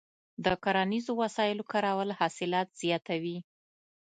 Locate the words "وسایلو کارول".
1.23-2.09